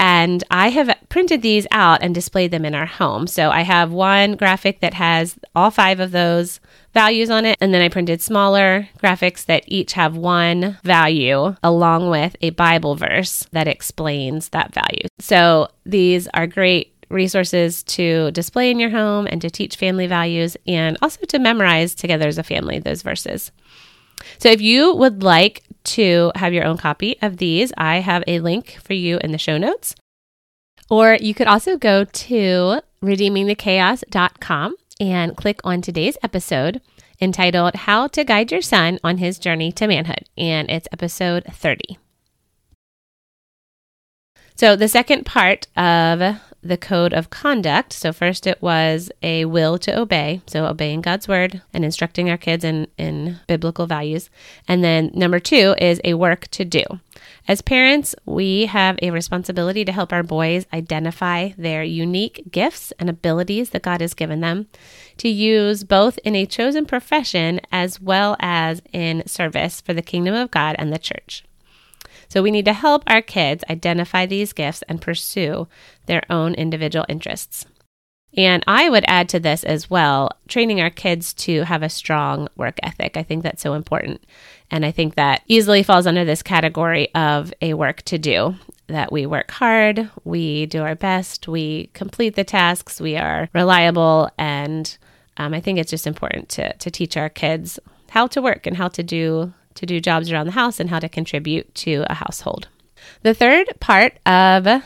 And 0.00 0.42
I 0.50 0.70
have 0.70 0.96
printed 1.10 1.42
these 1.42 1.66
out 1.70 2.02
and 2.02 2.14
displayed 2.14 2.52
them 2.52 2.64
in 2.64 2.74
our 2.74 2.86
home. 2.86 3.26
So 3.26 3.50
I 3.50 3.60
have 3.60 3.92
one 3.92 4.34
graphic 4.34 4.80
that 4.80 4.94
has 4.94 5.38
all 5.54 5.70
five 5.70 6.00
of 6.00 6.10
those 6.10 6.58
values 6.94 7.28
on 7.28 7.44
it. 7.44 7.58
And 7.60 7.74
then 7.74 7.82
I 7.82 7.90
printed 7.90 8.22
smaller 8.22 8.88
graphics 8.98 9.44
that 9.44 9.62
each 9.66 9.92
have 9.92 10.16
one 10.16 10.78
value 10.84 11.54
along 11.62 12.08
with 12.08 12.34
a 12.40 12.48
Bible 12.50 12.94
verse 12.94 13.46
that 13.52 13.68
explains 13.68 14.48
that 14.48 14.72
value. 14.72 15.06
So 15.18 15.68
these 15.84 16.28
are 16.28 16.46
great 16.46 16.94
resources 17.10 17.82
to 17.82 18.30
display 18.30 18.70
in 18.70 18.78
your 18.78 18.90
home 18.90 19.26
and 19.30 19.42
to 19.42 19.50
teach 19.50 19.76
family 19.76 20.06
values 20.06 20.56
and 20.66 20.96
also 21.02 21.26
to 21.26 21.38
memorize 21.38 21.94
together 21.94 22.28
as 22.28 22.38
a 22.38 22.42
family 22.42 22.78
those 22.78 23.02
verses. 23.02 23.52
So 24.38 24.48
if 24.48 24.60
you 24.60 24.94
would 24.94 25.22
like 25.22 25.64
to 25.82 26.32
have 26.34 26.52
your 26.52 26.64
own 26.64 26.76
copy 26.76 27.16
of 27.22 27.38
these, 27.38 27.72
I 27.76 27.96
have 27.96 28.22
a 28.26 28.40
link 28.40 28.78
for 28.82 28.94
you 28.94 29.18
in 29.18 29.32
the 29.32 29.38
show 29.38 29.58
notes. 29.58 29.94
Or 30.88 31.16
you 31.20 31.34
could 31.34 31.46
also 31.46 31.76
go 31.76 32.04
to 32.04 32.80
redeemingthechaos.com 33.02 34.76
and 35.00 35.36
click 35.36 35.60
on 35.64 35.80
today's 35.80 36.18
episode 36.22 36.80
entitled 37.20 37.74
How 37.74 38.06
to 38.08 38.24
Guide 38.24 38.50
Your 38.50 38.62
Son 38.62 38.98
on 39.04 39.18
His 39.18 39.38
Journey 39.38 39.72
to 39.72 39.86
Manhood. 39.86 40.24
And 40.36 40.70
it's 40.70 40.88
episode 40.92 41.44
30. 41.50 41.98
So, 44.56 44.76
the 44.76 44.88
second 44.88 45.24
part 45.24 45.68
of 45.76 46.38
the 46.62 46.76
code 46.76 47.12
of 47.12 47.30
conduct. 47.30 47.92
So, 47.92 48.12
first 48.12 48.46
it 48.46 48.60
was 48.60 49.10
a 49.22 49.44
will 49.44 49.78
to 49.78 49.98
obey, 49.98 50.42
so 50.46 50.66
obeying 50.66 51.00
God's 51.00 51.28
word 51.28 51.62
and 51.72 51.84
instructing 51.84 52.28
our 52.28 52.36
kids 52.36 52.64
in, 52.64 52.86
in 52.98 53.40
biblical 53.46 53.86
values. 53.86 54.30
And 54.68 54.84
then 54.84 55.10
number 55.14 55.40
two 55.40 55.74
is 55.78 56.00
a 56.04 56.14
work 56.14 56.48
to 56.48 56.64
do. 56.64 56.82
As 57.48 57.62
parents, 57.62 58.14
we 58.26 58.66
have 58.66 58.98
a 59.02 59.10
responsibility 59.10 59.84
to 59.84 59.92
help 59.92 60.12
our 60.12 60.22
boys 60.22 60.66
identify 60.72 61.50
their 61.58 61.82
unique 61.82 62.44
gifts 62.50 62.92
and 62.98 63.10
abilities 63.10 63.70
that 63.70 63.82
God 63.82 64.00
has 64.00 64.14
given 64.14 64.40
them 64.40 64.68
to 65.16 65.28
use 65.28 65.84
both 65.84 66.18
in 66.18 66.36
a 66.36 66.46
chosen 66.46 66.86
profession 66.86 67.60
as 67.72 68.00
well 68.00 68.36
as 68.40 68.82
in 68.92 69.26
service 69.26 69.80
for 69.80 69.92
the 69.92 70.02
kingdom 70.02 70.34
of 70.34 70.50
God 70.50 70.76
and 70.78 70.92
the 70.92 70.98
church. 70.98 71.44
So 72.30 72.42
we 72.42 72.50
need 72.50 72.64
to 72.64 72.72
help 72.72 73.02
our 73.06 73.20
kids 73.20 73.64
identify 73.68 74.24
these 74.24 74.52
gifts 74.52 74.82
and 74.88 75.02
pursue 75.02 75.68
their 76.06 76.22
own 76.30 76.54
individual 76.54 77.04
interests. 77.08 77.66
And 78.36 78.62
I 78.68 78.88
would 78.88 79.04
add 79.08 79.28
to 79.30 79.40
this 79.40 79.64
as 79.64 79.90
well, 79.90 80.30
training 80.46 80.80
our 80.80 80.90
kids 80.90 81.34
to 81.34 81.64
have 81.64 81.82
a 81.82 81.88
strong 81.88 82.46
work 82.56 82.78
ethic. 82.82 83.16
I 83.16 83.24
think 83.24 83.42
that's 83.42 83.62
so 83.62 83.74
important. 83.74 84.24
And 84.70 84.86
I 84.86 84.92
think 84.92 85.16
that 85.16 85.42
easily 85.48 85.82
falls 85.82 86.06
under 86.06 86.24
this 86.24 86.42
category 86.42 87.12
of 87.14 87.52
a 87.60 87.74
work 87.74 88.02
to 88.02 88.18
do 88.18 88.54
that 88.86 89.12
we 89.12 89.26
work 89.26 89.50
hard, 89.50 90.08
we 90.24 90.66
do 90.66 90.82
our 90.82 90.94
best, 90.94 91.48
we 91.48 91.90
complete 91.94 92.36
the 92.36 92.44
tasks, 92.44 93.00
we 93.00 93.16
are 93.16 93.48
reliable. 93.52 94.30
And 94.38 94.96
um, 95.36 95.54
I 95.54 95.60
think 95.60 95.78
it's 95.78 95.90
just 95.90 96.06
important 96.06 96.48
to, 96.50 96.72
to 96.76 96.90
teach 96.90 97.16
our 97.16 97.28
kids 97.28 97.80
how 98.10 98.26
to 98.28 98.42
work 98.42 98.66
and 98.66 98.76
how 98.76 98.88
to 98.88 99.02
do 99.02 99.52
to 99.74 99.86
do 99.86 100.00
jobs 100.00 100.30
around 100.30 100.46
the 100.46 100.52
house 100.52 100.80
and 100.80 100.90
how 100.90 100.98
to 100.98 101.08
contribute 101.08 101.74
to 101.76 102.04
a 102.08 102.14
household. 102.14 102.68
The 103.22 103.34
third 103.34 103.68
part 103.80 104.18
of 104.26 104.82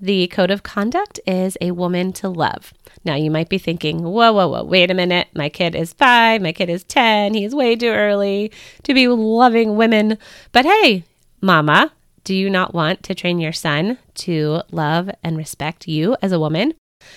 the 0.00 0.26
code 0.28 0.50
of 0.50 0.62
conduct 0.62 1.20
is 1.26 1.56
a 1.60 1.70
woman 1.70 2.12
to 2.14 2.28
love. 2.28 2.74
Now, 3.04 3.14
you 3.14 3.30
might 3.30 3.48
be 3.48 3.58
thinking, 3.58 4.02
whoa, 4.02 4.32
whoa, 4.32 4.48
whoa, 4.48 4.64
wait 4.64 4.90
a 4.90 4.94
minute. 4.94 5.28
My 5.34 5.48
kid 5.48 5.74
is 5.74 5.92
five, 5.92 6.42
my 6.42 6.52
kid 6.52 6.68
is 6.68 6.84
10, 6.84 7.34
he's 7.34 7.54
way 7.54 7.76
too 7.76 7.88
early 7.88 8.52
to 8.82 8.94
be 8.94 9.08
loving 9.08 9.76
women. 9.76 10.18
But 10.52 10.66
hey, 10.66 11.04
mama, 11.40 11.92
do 12.24 12.34
you 12.34 12.50
not 12.50 12.74
want 12.74 13.02
to 13.04 13.14
train 13.14 13.38
your 13.38 13.52
son 13.52 13.98
to 14.16 14.62
love 14.72 15.08
and 15.22 15.36
respect 15.36 15.86
you 15.86 16.16
as 16.20 16.32
a 16.32 16.40
woman? 16.40 16.74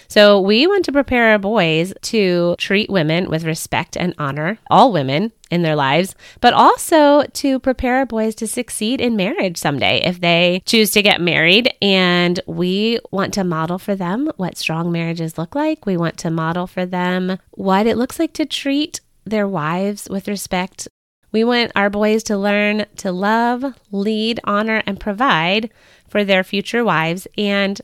So, 0.08 0.40
we 0.40 0.68
want 0.68 0.86
to 0.86 0.92
prepare 0.92 1.32
our 1.32 1.40
boys 1.40 1.94
to 2.04 2.56
treat 2.58 2.90
women 2.90 3.30
with 3.30 3.44
respect 3.44 3.98
and 3.98 4.14
honor, 4.18 4.58
all 4.70 4.92
women 4.92 5.32
in 5.50 5.62
their 5.62 5.76
lives, 5.76 6.16
but 6.42 6.54
also 6.54 7.24
to 7.24 7.60
prepare 7.60 7.98
our 7.98 8.06
boys 8.06 8.36
to 8.36 8.48
succeed 8.48 9.02
in 9.02 9.16
marriage 9.16 9.58
someday 9.58 10.02
if 10.06 10.20
they 10.22 10.62
choose 10.66 10.92
to 10.92 11.02
get 11.02 11.22
married. 11.22 11.74
And 11.82 12.40
we 12.46 13.00
want 13.12 13.34
to 13.36 13.44
model 13.44 13.80
for 13.80 13.96
them 13.96 14.30
what 14.38 14.58
strong 14.58 14.92
marriages 14.92 15.38
look 15.38 15.56
like. 15.56 15.86
We 15.86 15.98
want 15.98 16.18
to 16.20 16.30
model 16.30 16.68
for 16.68 16.86
them 16.86 17.40
what 17.52 17.88
it 17.88 17.98
looks 17.98 18.20
like 18.20 18.34
to 18.34 18.46
treat 18.46 19.02
their 19.26 19.48
wives 19.48 20.08
with 20.10 20.28
respect. 20.28 20.88
We 21.32 21.44
want 21.44 21.72
our 21.76 21.90
boys 21.90 22.24
to 22.24 22.38
learn 22.38 22.86
to 22.98 23.12
love, 23.12 23.64
lead, 23.92 24.40
honor, 24.44 24.82
and 24.86 25.00
provide 25.00 25.70
for 26.08 26.24
their 26.24 26.44
future 26.44 26.84
wives. 26.84 27.28
And 27.38 27.80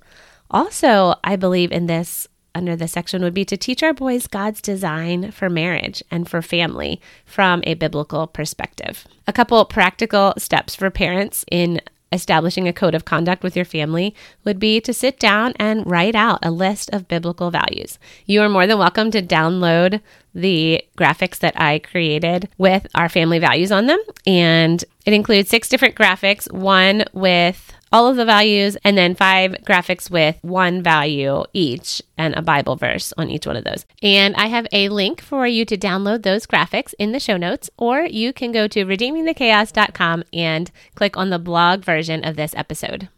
also, 0.49 1.15
I 1.23 1.35
believe 1.35 1.71
in 1.71 1.87
this 1.87 2.27
under 2.55 2.75
this 2.75 2.93
section 2.93 3.21
would 3.21 3.33
be 3.33 3.43
to 3.43 3.57
teach 3.57 3.83
our 3.83 3.93
boys 3.93 4.27
God's 4.27 4.61
design 4.61 5.31
for 5.31 5.49
marriage 5.49 6.01
and 6.09 6.27
for 6.27 6.41
family 6.41 7.01
from 7.25 7.61
a 7.65 7.73
biblical 7.73 8.27
perspective. 8.27 9.05
A 9.27 9.33
couple 9.33 9.63
practical 9.65 10.33
steps 10.37 10.73
for 10.73 10.89
parents 10.89 11.43
in 11.51 11.81
establishing 12.11 12.67
a 12.67 12.73
code 12.73 12.95
of 12.95 13.03
conduct 13.03 13.43
with 13.43 13.55
your 13.55 13.65
family 13.65 14.15
would 14.45 14.57
be 14.57 14.79
to 14.79 14.93
sit 14.93 15.19
down 15.19 15.53
and 15.57 15.85
write 15.85 16.15
out 16.15 16.39
a 16.41 16.49
list 16.49 16.89
of 16.93 17.07
biblical 17.07 17.51
values. 17.51 17.99
You 18.25 18.41
are 18.41 18.49
more 18.49 18.65
than 18.65 18.79
welcome 18.79 19.11
to 19.11 19.21
download 19.21 20.01
the 20.33 20.81
graphics 20.97 21.39
that 21.39 21.59
I 21.59 21.79
created 21.79 22.49
with 22.57 22.87
our 22.95 23.09
family 23.09 23.39
values 23.39 23.71
on 23.71 23.87
them. 23.87 23.99
And 24.25 24.83
it 25.05 25.13
includes 25.13 25.49
six 25.49 25.67
different 25.67 25.95
graphics, 25.95 26.51
one 26.51 27.03
with 27.13 27.73
all 27.91 28.07
of 28.07 28.15
the 28.15 28.25
values, 28.25 28.77
and 28.83 28.97
then 28.97 29.15
five 29.15 29.51
graphics 29.63 30.09
with 30.09 30.37
one 30.41 30.81
value 30.81 31.43
each 31.53 32.01
and 32.17 32.35
a 32.35 32.41
Bible 32.41 32.75
verse 32.75 33.13
on 33.17 33.29
each 33.29 33.45
one 33.45 33.55
of 33.55 33.63
those. 33.63 33.85
And 34.01 34.35
I 34.35 34.47
have 34.47 34.67
a 34.71 34.89
link 34.89 35.21
for 35.21 35.47
you 35.47 35.65
to 35.65 35.77
download 35.77 36.23
those 36.23 36.45
graphics 36.45 36.93
in 36.99 37.11
the 37.11 37.19
show 37.19 37.37
notes, 37.37 37.69
or 37.77 38.01
you 38.01 38.33
can 38.33 38.51
go 38.51 38.67
to 38.67 38.85
redeemingthechaos.com 38.85 40.23
and 40.33 40.71
click 40.95 41.15
on 41.17 41.29
the 41.29 41.39
blog 41.39 41.83
version 41.83 42.25
of 42.25 42.35
this 42.35 42.53
episode. 42.55 43.09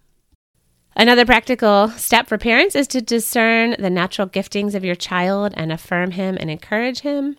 Another 0.96 1.26
practical 1.26 1.90
step 1.90 2.28
for 2.28 2.40
parents 2.40 2.76
is 2.76 2.88
to 2.88 3.02
discern 3.02 3.76
the 3.78 3.90
natural 3.90 4.28
giftings 4.28 4.74
of 4.74 4.84
your 4.84 4.96
child 4.96 5.54
and 5.56 5.72
affirm 5.72 6.12
him 6.12 6.38
and 6.40 6.50
encourage 6.50 7.02
him. 7.02 7.38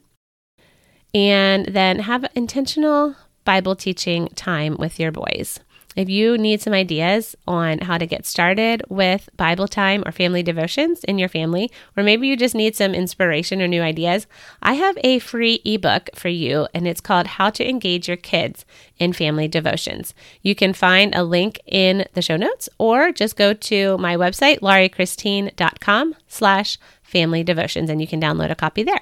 And 1.13 1.67
then 1.67 1.99
have 2.01 2.31
intentional 2.37 3.17
Bible 3.45 3.75
teaching 3.75 4.29
time 4.37 4.77
with 4.79 5.01
your 5.01 5.11
boys. 5.11 5.59
If 5.97 6.09
you 6.09 6.39
need 6.39 6.61
some 6.61 6.75
ideas 6.75 7.35
on 7.49 7.79
how 7.79 7.99
to 7.99 8.07
get 8.07 8.25
started 8.25 8.85
with 8.89 9.29
Bible 9.37 9.67
time 9.67 10.05
or 10.07 10.13
family 10.13 10.45
devotions 10.45 11.03
in 11.05 11.19
your 11.19 11.29
family, 11.29 11.73
or 11.97 12.05
maybe 12.05 12.29
you 12.29 12.37
just 12.37 12.55
need 12.55 12.77
some 12.77 12.95
inspiration 12.95 13.61
or 13.61 13.67
new 13.67 13.83
ideas, 13.83 14.29
I 14.63 14.75
have 14.75 14.97
a 15.03 15.19
free 15.19 15.61
ebook 15.65 16.11
for 16.15 16.29
you, 16.29 16.69
and 16.73 16.87
it's 16.87 17.01
called 17.01 17.27
How 17.27 17.51
to 17.51 17.69
Engage 17.69 18.07
Your 18.07 18.17
Kids 18.17 18.65
in 18.99 19.13
Family 19.13 19.49
Devotions. 19.49 20.15
You 20.41 20.55
can 20.55 20.73
find 20.73 21.15
a 21.15 21.25
link 21.25 21.59
in 21.67 22.07
the 22.13 22.23
show 22.23 22.37
notes, 22.37 22.69
or 22.79 23.11
just 23.11 23.37
go 23.37 23.53
to 23.53 23.99
my 23.99 24.15
website, 24.15 24.61
lauriechristine.com 24.61 26.15
slash 26.29 26.79
family 27.03 27.43
devotions, 27.43 27.91
and 27.91 28.01
you 28.01 28.07
can 28.07 28.21
download 28.21 28.53
a 28.53 28.55
copy 28.55 28.85
there. 28.85 29.01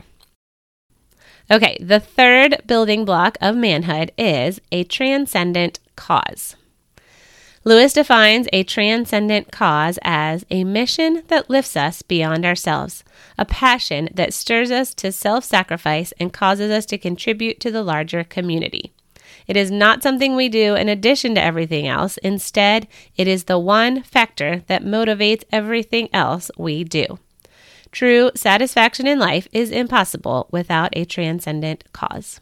Okay, 1.50 1.76
the 1.80 2.00
third 2.00 2.62
building 2.66 3.04
block 3.04 3.36
of 3.40 3.54
manhood 3.54 4.12
is 4.16 4.60
a 4.72 4.84
transcendent 4.84 5.78
cause. 5.94 6.56
Lewis 7.66 7.92
defines 7.92 8.46
a 8.52 8.62
transcendent 8.62 9.50
cause 9.50 9.98
as 10.02 10.46
a 10.52 10.62
mission 10.62 11.24
that 11.26 11.50
lifts 11.50 11.76
us 11.76 12.00
beyond 12.00 12.46
ourselves, 12.46 13.02
a 13.36 13.44
passion 13.44 14.08
that 14.14 14.32
stirs 14.32 14.70
us 14.70 14.94
to 14.94 15.10
self 15.10 15.42
sacrifice 15.42 16.12
and 16.20 16.32
causes 16.32 16.70
us 16.70 16.86
to 16.86 16.96
contribute 16.96 17.58
to 17.58 17.72
the 17.72 17.82
larger 17.82 18.22
community. 18.22 18.92
It 19.48 19.56
is 19.56 19.72
not 19.72 20.00
something 20.00 20.36
we 20.36 20.48
do 20.48 20.76
in 20.76 20.88
addition 20.88 21.34
to 21.34 21.42
everything 21.42 21.88
else. 21.88 22.18
Instead, 22.18 22.86
it 23.16 23.26
is 23.26 23.44
the 23.44 23.58
one 23.58 24.04
factor 24.04 24.62
that 24.68 24.84
motivates 24.84 25.42
everything 25.50 26.08
else 26.12 26.52
we 26.56 26.84
do. 26.84 27.18
True 27.90 28.30
satisfaction 28.36 29.08
in 29.08 29.18
life 29.18 29.48
is 29.52 29.72
impossible 29.72 30.46
without 30.52 30.90
a 30.92 31.04
transcendent 31.04 31.82
cause. 31.92 32.38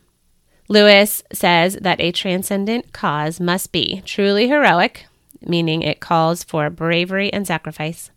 Lewis 0.68 1.22
says 1.32 1.78
that 1.80 2.00
a 2.02 2.12
transcendent 2.12 2.92
cause 2.92 3.40
must 3.40 3.72
be 3.72 4.02
truly 4.04 4.48
heroic, 4.48 5.06
meaning 5.48 5.82
it 5.82 6.00
calls 6.00 6.44
for 6.44 6.70
bravery 6.70 7.32
and 7.32 7.46
sacrifice. 7.46 8.10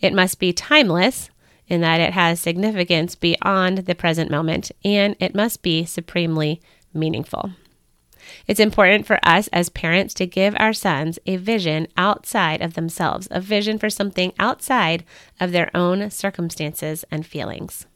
It 0.00 0.14
must 0.14 0.38
be 0.38 0.52
timeless, 0.52 1.30
in 1.68 1.80
that 1.82 2.00
it 2.00 2.12
has 2.12 2.40
significance 2.40 3.14
beyond 3.14 3.78
the 3.78 3.94
present 3.94 4.30
moment, 4.30 4.72
and 4.84 5.14
it 5.20 5.34
must 5.34 5.62
be 5.62 5.84
supremely 5.84 6.60
meaningful. 6.92 7.52
It's 8.46 8.60
important 8.60 9.06
for 9.06 9.18
us 9.22 9.48
as 9.48 9.68
parents 9.68 10.14
to 10.14 10.26
give 10.26 10.54
our 10.58 10.72
sons 10.72 11.18
a 11.26 11.36
vision 11.36 11.86
outside 11.96 12.60
of 12.60 12.74
themselves, 12.74 13.28
a 13.30 13.40
vision 13.40 13.78
for 13.78 13.90
something 13.90 14.32
outside 14.38 15.04
of 15.38 15.52
their 15.52 15.70
own 15.74 16.10
circumstances 16.10 17.04
and 17.10 17.26
feelings. 17.26 17.86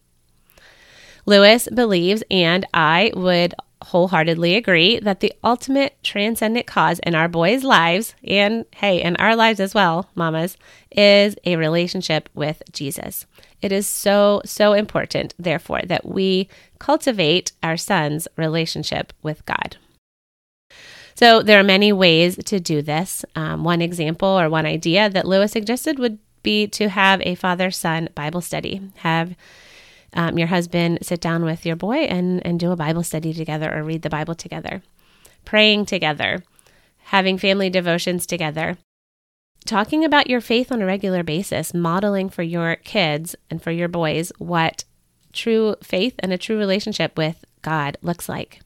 Lewis 1.27 1.69
believes, 1.75 2.23
and 2.31 2.67
I 2.75 3.13
would 3.15 3.55
wholeheartedly 3.85 4.57
agree 4.57 4.99
that 4.99 5.21
the 5.21 5.33
ultimate 5.43 5.97
transcendent 6.03 6.67
cause 6.67 6.99
in 7.01 7.15
our 7.15 7.29
boys' 7.29 7.63
lives, 7.63 8.15
and 8.25 8.65
hey, 8.77 9.03
in 9.03 9.17
our 9.17 9.37
lives 9.37 9.61
as 9.61 9.75
well, 9.75 10.09
mamas, 10.15 10.57
is 10.91 11.37
a 11.45 11.57
relationship 11.57 12.29
with 12.35 12.63
Jesus. 12.73 13.27
It 13.63 13.73
is 13.73 13.89
so, 13.89 14.43
so 14.45 14.73
important, 14.73 15.35
therefore, 15.39 15.83
that 15.87 16.05
we 16.07 16.49
cultivate 16.79 17.53
our 17.63 17.77
son's 17.77 18.29
relationship 18.37 19.13
with 19.23 19.45
God. 19.47 19.77
So, 21.15 21.43
there 21.43 21.61
are 21.61 21.65
many 21.65 21.93
ways 21.93 22.37
to 22.37 22.59
do 22.59 22.83
this. 22.83 23.25
Um, 23.37 23.63
one 23.63 23.81
example 23.81 24.29
or 24.29 24.51
one 24.51 24.67
idea 24.67 25.09
that 25.09 25.27
Lewis 25.27 25.53
suggested 25.53 25.99
would 25.99 26.19
be 26.43 26.67
to 26.69 26.89
have 26.89 27.21
a 27.23 27.37
father 27.37 27.71
son 27.71 28.09
Bible 28.15 28.41
study. 28.41 28.81
Have 28.97 29.35
um, 30.15 30.39
your 30.39 30.49
husband 30.49 31.01
sit 31.03 31.21
down 31.21 31.45
with 31.45 31.67
your 31.67 31.77
boy 31.77 31.97
and, 31.97 32.45
and 32.47 32.59
do 32.59 32.71
a 32.71 32.77
Bible 32.77 33.03
study 33.03 33.35
together 33.35 33.73
or 33.75 33.83
read 33.83 34.03
the 34.03 34.11
Bible 34.11 34.35
together, 34.35 34.83
praying 35.45 35.87
together, 35.87 36.43
having 37.05 37.37
family 37.37 37.69
devotions 37.69 38.25
together, 38.27 38.79
talking 39.67 40.05
about 40.05 40.31
your 40.31 40.41
faith 40.41 40.71
on 40.71 40.81
a 40.81 40.87
regular 40.87 41.23
basis, 41.23 41.75
modeling 41.75 42.29
for 42.29 42.43
your 42.43 42.77
kids 42.77 43.35
and 43.51 43.63
for 43.63 43.71
your 43.71 43.89
boys 43.89 44.33
what 44.39 44.85
true 45.33 45.75
faith 45.83 46.15
and 46.21 46.33
a 46.33 46.39
true 46.39 46.57
relationship 46.57 47.19
with 47.19 47.45
God 47.63 47.99
looks 48.03 48.29
like. 48.29 48.61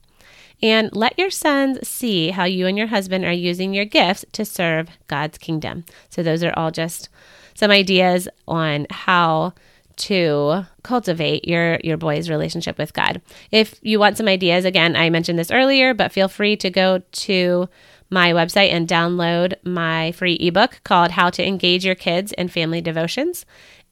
And 0.60 0.94
let 0.94 1.18
your 1.18 1.30
sons 1.30 1.86
see 1.86 2.30
how 2.30 2.44
you 2.44 2.66
and 2.66 2.76
your 2.76 2.88
husband 2.88 3.24
are 3.24 3.32
using 3.32 3.72
your 3.72 3.84
gifts 3.84 4.24
to 4.32 4.44
serve 4.44 4.88
God's 5.06 5.38
kingdom. 5.38 5.84
So, 6.10 6.22
those 6.22 6.42
are 6.42 6.52
all 6.56 6.72
just 6.72 7.08
some 7.54 7.70
ideas 7.70 8.28
on 8.46 8.86
how 8.90 9.54
to 9.98 10.64
cultivate 10.82 11.46
your 11.46 11.78
your 11.84 11.96
boy's 11.96 12.30
relationship 12.30 12.78
with 12.78 12.92
God. 12.92 13.20
If 13.50 13.78
you 13.82 13.98
want 13.98 14.16
some 14.16 14.28
ideas, 14.28 14.64
again, 14.64 14.96
I 14.96 15.10
mentioned 15.10 15.38
this 15.38 15.50
earlier, 15.50 15.94
but 15.94 16.12
feel 16.12 16.28
free 16.28 16.56
to 16.56 16.70
go 16.70 17.02
to 17.10 17.68
my 18.10 18.32
website 18.32 18.72
and 18.72 18.88
download 18.88 19.54
my 19.64 20.12
free 20.12 20.34
ebook 20.40 20.80
called 20.84 21.10
How 21.10 21.30
to 21.30 21.46
Engage 21.46 21.84
Your 21.84 21.94
Kids 21.94 22.32
in 22.32 22.48
Family 22.48 22.80
Devotions. 22.80 23.44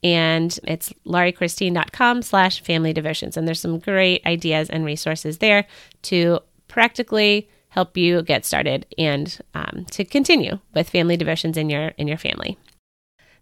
And 0.02 0.58
it's 0.64 0.92
lauriechristine.com 1.06 2.22
slash 2.22 2.62
family 2.62 2.92
devotions. 2.92 3.36
And 3.36 3.46
there's 3.46 3.60
some 3.60 3.78
great 3.78 4.24
ideas 4.24 4.70
and 4.70 4.84
resources 4.84 5.38
there 5.38 5.66
to 6.02 6.40
practically 6.68 7.48
help 7.68 7.96
you 7.96 8.22
get 8.22 8.44
started 8.44 8.86
and 8.96 9.38
um, 9.54 9.84
to 9.90 10.04
continue 10.04 10.58
with 10.74 10.88
family 10.88 11.16
devotions 11.16 11.56
in 11.58 11.68
your 11.68 11.88
in 11.98 12.08
your 12.08 12.16
family. 12.16 12.56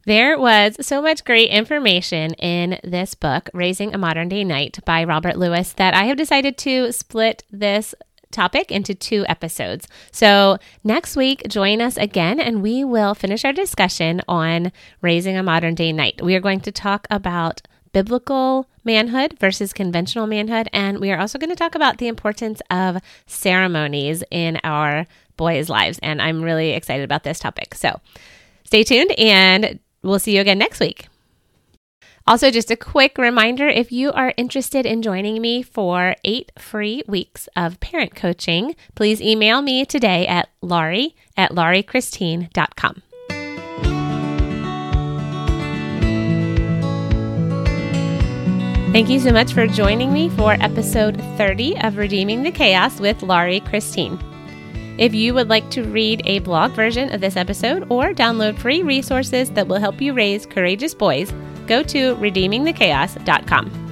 There 0.07 0.39
was 0.39 0.77
so 0.87 1.01
much 1.01 1.25
great 1.25 1.49
information 1.49 2.35
in 2.35 2.79
this 2.85 3.15
book, 3.15 3.49
Raising 3.55 3.95
a 3.95 3.99
Modern 3.99 4.29
Day 4.29 4.45
Knight 4.45 4.79
by 4.85 5.03
Robert 5.03 5.39
Lewis, 5.39 5.73
that 5.73 5.95
I 5.95 6.05
have 6.05 6.19
decided 6.19 6.59
to 6.59 6.93
split 6.93 7.43
this 7.51 7.95
topic 8.31 8.71
into 8.71 8.95
two 8.95 9.25
episodes. 9.29 9.89
So, 10.13 10.59
next 10.83 11.17
week, 11.17 11.49
join 11.49 11.81
us 11.81 11.97
again 11.97 12.39
and 12.39 12.63
we 12.63 12.85
will 12.85 13.15
finish 13.15 13.47
our 13.47 13.53
discussion 13.53 14.21
on 14.29 14.73
raising 15.01 15.39
a 15.39 15.43
modern 15.43 15.75
day 15.75 15.91
knight. 15.93 16.21
We 16.23 16.35
are 16.35 16.41
going 16.41 16.61
to 16.61 16.73
talk 16.73 17.07
about 17.11 17.63
biblical 17.93 18.69
manhood 18.85 19.39
versus 19.39 19.73
conventional 19.73 20.27
manhood, 20.27 20.69
and 20.73 20.99
we 20.99 21.13
are 21.13 21.19
also 21.19 21.39
going 21.39 21.51
to 21.51 21.57
talk 21.57 21.75
about 21.75 21.97
the 21.97 22.09
importance 22.09 22.61
of 22.71 22.99
ceremonies 23.27 24.23
in 24.31 24.61
our 24.65 25.07
boys' 25.39 25.71
lives. 25.71 25.99
And 26.03 26.21
I'm 26.21 26.43
really 26.43 26.73
excited 26.73 27.05
about 27.05 27.23
this 27.23 27.39
topic. 27.39 27.75
So, 27.75 28.01
stay 28.65 28.83
tuned 28.83 29.13
and 29.13 29.79
We'll 30.05 30.19
see 30.19 30.37
you 30.37 30.41
again 30.41 30.59
next 30.59 30.81
week. 30.81 31.09
Also, 32.27 32.51
just 32.51 32.71
a 32.71 32.77
quick 32.77 33.19
reminder 33.19 33.69
if 33.69 33.93
you 33.93 34.11
are 34.13 34.33
interested 34.37 34.87
in 34.87 35.03
joining 35.03 35.43
me 35.43 35.63
for 35.63 36.15
eight 36.25 36.53
free 36.59 37.03
weeks 37.07 37.49
of 37.55 37.81
parent 37.81 38.15
coaching, 38.15 38.77
please 38.95 39.21
email 39.21 39.61
me 39.61 39.85
today 39.85 40.27
at 40.27 40.49
laurie 40.63 41.15
at 41.37 41.51
lauriechristine.com. 41.51 43.03
Thank 48.93 49.09
you 49.09 49.19
so 49.19 49.33
much 49.33 49.53
for 49.53 49.67
joining 49.67 50.13
me 50.13 50.29
for 50.31 50.53
episode 50.61 51.21
30 51.37 51.81
of 51.81 51.97
Redeeming 51.97 52.45
the 52.45 52.53
Chaos 52.53 53.01
with 53.01 53.23
Laurie 53.23 53.59
Christine. 53.61 54.19
If 54.97 55.13
you 55.13 55.35
would 55.35 55.49
like 55.49 55.71
to 55.71 55.83
read 55.83 56.23
a 56.25 56.39
blog 56.39 56.73
version 56.73 57.13
of 57.13 57.21
this 57.21 57.37
episode 57.37 57.87
or 57.91 58.13
download 58.13 58.59
free 58.59 58.83
resources 58.83 59.51
that 59.51 59.67
will 59.67 59.81
help 59.81 60.01
you 60.01 60.13
raise 60.13 60.47
courageous 60.47 60.95
boys, 60.95 61.33
go 61.67 61.83
to 61.83 62.15
redeemingthechaos.com. 62.17 63.84